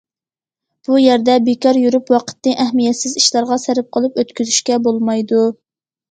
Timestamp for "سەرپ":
3.65-3.91